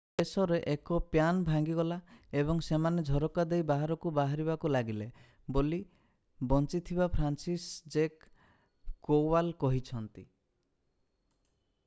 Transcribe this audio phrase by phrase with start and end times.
[0.19, 1.97] ଶେଷରେ 1 ପ୍ୟାନ୍ ଭାଙ୍ଗିଗଲା
[2.41, 5.07] ଏବଂ ସେମାନେ ଝରକା ଦେଇ ବାହାରକୁ ବାହାରିବାକୁ ଲାଗିଲେ
[5.57, 5.79] ବୋଲି
[6.53, 8.25] ବଞ୍ଚିଥିବା ଫ୍ରାନ୍ସିସଜେକ୍
[9.09, 10.25] କୋୱାଲ କହିଛନ୍ତି